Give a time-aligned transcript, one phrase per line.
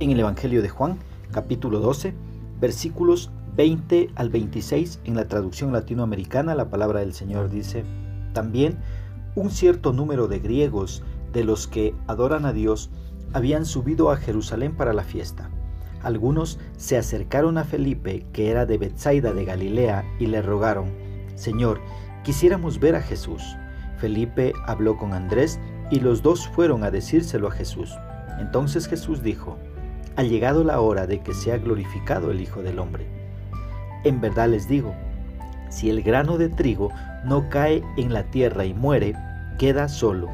[0.00, 0.98] En el Evangelio de Juan,
[1.32, 2.14] capítulo 12,
[2.60, 7.84] versículos 20 al 26, en la traducción latinoamericana, la palabra del Señor dice,
[8.32, 8.78] también
[9.34, 11.02] un cierto número de griegos
[11.32, 12.90] de los que adoran a Dios
[13.32, 15.50] habían subido a Jerusalén para la fiesta.
[16.02, 20.90] Algunos se acercaron a Felipe, que era de Bethsaida de Galilea, y le rogaron,
[21.34, 21.80] Señor,
[22.24, 23.42] quisiéramos ver a Jesús.
[23.98, 25.58] Felipe habló con Andrés
[25.90, 27.96] y los dos fueron a decírselo a Jesús.
[28.38, 29.56] Entonces Jesús dijo,
[30.16, 33.06] ha llegado la hora de que sea glorificado el Hijo del Hombre.
[34.04, 34.94] En verdad les digo,
[35.70, 36.90] si el grano de trigo
[37.24, 39.14] no cae en la tierra y muere,
[39.58, 40.28] queda solo,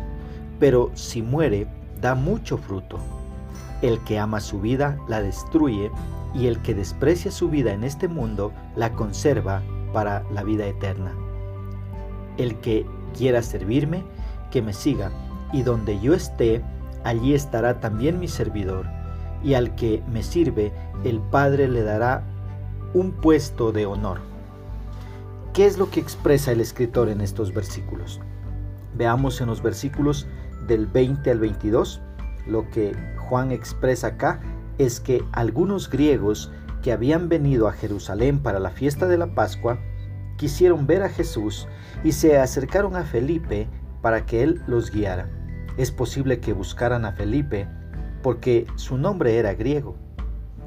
[0.59, 1.67] pero si muere,
[2.01, 2.98] da mucho fruto.
[3.83, 5.91] El que ama su vida la destruye,
[6.34, 9.62] y el que desprecia su vida en este mundo la conserva
[9.93, 11.12] para la vida eterna.
[12.37, 12.84] El que
[13.17, 14.03] quiera servirme,
[14.51, 15.12] que me siga,
[15.53, 16.62] y donde yo esté,
[17.05, 18.87] allí estará también mi servidor
[19.45, 20.73] y al que me sirve,
[21.05, 22.25] el Padre le dará
[22.95, 24.20] un puesto de honor.
[25.53, 28.20] ¿Qué es lo que expresa el escritor en estos versículos?
[28.97, 30.27] Veamos en los versículos
[30.67, 32.00] del 20 al 22.
[32.47, 32.97] Lo que
[33.28, 34.41] Juan expresa acá
[34.78, 36.50] es que algunos griegos
[36.83, 39.78] que habían venido a Jerusalén para la fiesta de la Pascua
[40.37, 41.69] quisieron ver a Jesús
[42.03, 43.69] y se acercaron a Felipe
[44.05, 45.30] para que él los guiara.
[45.78, 47.66] Es posible que buscaran a Felipe
[48.22, 49.97] porque su nombre era griego.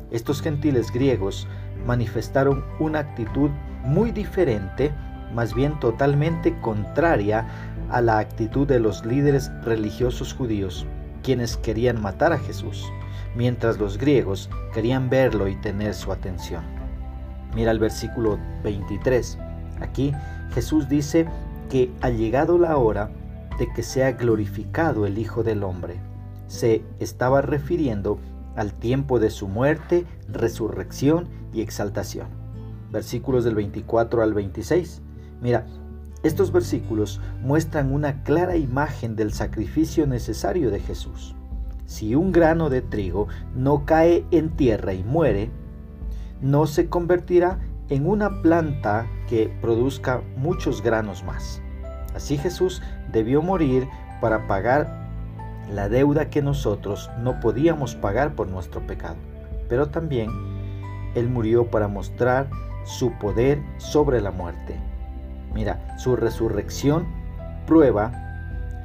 [0.10, 1.48] Estos gentiles griegos
[1.86, 3.52] manifestaron una actitud
[3.84, 4.92] muy diferente,
[5.36, 7.48] más bien totalmente contraria
[7.92, 10.88] a la actitud de los líderes religiosos judíos,
[11.22, 12.92] quienes querían matar a Jesús,
[13.36, 16.64] mientras los griegos querían verlo y tener su atención.
[17.54, 19.38] Mira el versículo 23.
[19.80, 20.12] Aquí
[20.56, 21.28] Jesús dice
[21.70, 23.12] que ha llegado la hora
[23.58, 26.00] de que sea glorificado el Hijo del Hombre
[26.48, 28.20] se estaba refiriendo
[28.56, 32.28] al tiempo de su muerte, resurrección y exaltación.
[32.92, 35.02] Versículos del 24 al 26.
[35.42, 35.68] Mira,
[36.24, 41.36] estos versículos muestran una clara imagen del sacrificio necesario de Jesús.
[41.86, 45.52] Si un grano de trigo no cae en tierra y muere,
[46.42, 47.60] no se convertirá
[47.90, 51.62] en una planta que produzca muchos granos más.
[52.16, 52.82] Así Jesús
[53.12, 53.88] debió morir
[54.22, 55.08] para pagar
[55.72, 59.18] la deuda que nosotros no podíamos pagar por nuestro pecado.
[59.70, 60.30] Pero también
[61.16, 62.50] Él murió para mostrar
[62.86, 64.80] su poder sobre la muerte.
[65.54, 67.06] Mira, su resurrección
[67.66, 68.12] prueba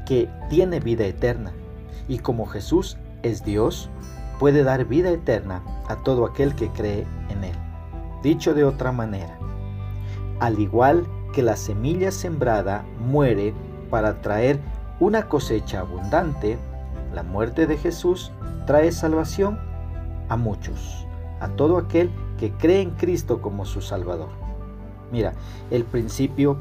[0.06, 1.52] que tiene vida eterna.
[2.08, 3.90] Y como Jesús es Dios,
[4.38, 7.54] puede dar vida eterna a todo aquel que cree en Él.
[8.22, 9.38] Dicho de otra manera,
[10.40, 13.54] al igual que la semilla sembrada muere
[13.92, 14.58] para traer
[15.00, 16.56] una cosecha abundante,
[17.12, 18.32] la muerte de Jesús
[18.66, 19.60] trae salvación
[20.30, 21.06] a muchos,
[21.40, 24.30] a todo aquel que cree en Cristo como su Salvador.
[25.12, 25.34] Mira,
[25.70, 26.56] el principio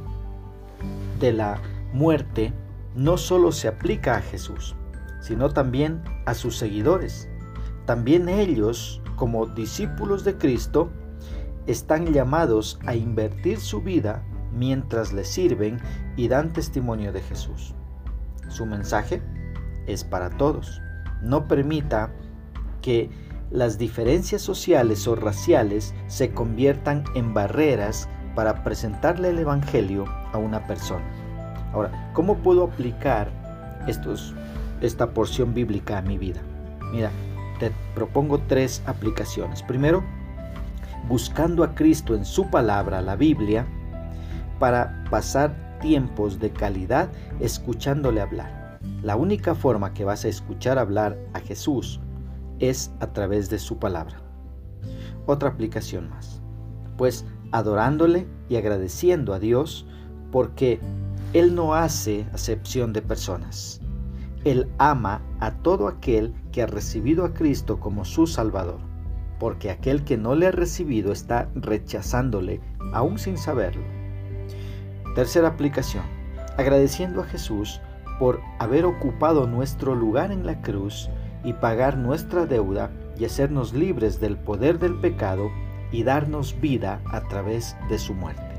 [1.21, 1.57] de la
[1.93, 2.51] muerte
[2.95, 4.75] no solo se aplica a Jesús,
[5.21, 7.29] sino también a sus seguidores.
[7.85, 10.89] También ellos, como discípulos de Cristo,
[11.65, 15.79] están llamados a invertir su vida mientras le sirven
[16.15, 17.73] y dan testimonio de Jesús.
[18.49, 19.21] Su mensaje
[19.87, 20.81] es para todos.
[21.21, 22.11] No permita
[22.81, 23.09] que
[23.51, 30.65] las diferencias sociales o raciales se conviertan en barreras para presentarle el Evangelio a una
[30.67, 31.05] persona.
[31.73, 33.29] Ahora, ¿cómo puedo aplicar
[33.87, 34.33] estos,
[34.81, 36.41] esta porción bíblica a mi vida?
[36.91, 37.11] Mira,
[37.59, 39.63] te propongo tres aplicaciones.
[39.63, 40.03] Primero,
[41.07, 43.67] buscando a Cristo en su palabra, la Biblia,
[44.61, 48.79] para pasar tiempos de calidad escuchándole hablar.
[49.01, 51.99] La única forma que vas a escuchar hablar a Jesús
[52.59, 54.21] es a través de su palabra.
[55.25, 56.43] Otra aplicación más.
[56.95, 59.87] Pues adorándole y agradeciendo a Dios
[60.31, 60.79] porque
[61.33, 63.81] Él no hace acepción de personas.
[64.45, 68.79] Él ama a todo aquel que ha recibido a Cristo como su Salvador,
[69.39, 72.61] porque aquel que no le ha recibido está rechazándole
[72.93, 74.00] aún sin saberlo.
[75.15, 76.03] Tercera aplicación.
[76.57, 77.81] Agradeciendo a Jesús
[78.17, 81.09] por haber ocupado nuestro lugar en la cruz
[81.43, 85.49] y pagar nuestra deuda y hacernos libres del poder del pecado
[85.91, 88.55] y darnos vida a través de su muerte.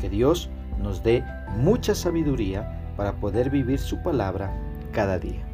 [0.00, 0.50] Que Dios
[0.82, 1.22] nos dé
[1.56, 4.52] mucha sabiduría para poder vivir su palabra
[4.92, 5.47] cada día.